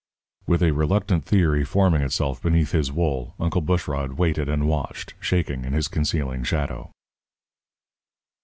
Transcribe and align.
With 0.47 0.63
a 0.63 0.71
reluctant 0.73 1.25
theory 1.25 1.63
forming 1.63 2.01
itself 2.01 2.41
beneath 2.41 2.71
his 2.71 2.91
wool, 2.91 3.35
Uncle 3.39 3.61
Bushrod 3.61 4.13
waited 4.13 4.49
and 4.49 4.67
watched, 4.67 5.13
shaking 5.19 5.63
in 5.63 5.73
his 5.73 5.87
concealing 5.87 6.41
shadow. 6.43 6.89